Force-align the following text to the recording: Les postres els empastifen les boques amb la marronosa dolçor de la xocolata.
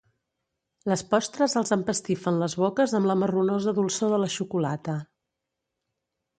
Les 0.91 1.03
postres 1.11 1.55
els 1.61 1.73
empastifen 1.75 2.41
les 2.45 2.57
boques 2.63 2.97
amb 3.01 3.11
la 3.11 3.19
marronosa 3.25 3.77
dolçor 3.83 4.17
de 4.17 4.23
la 4.25 4.33
xocolata. 4.39 4.99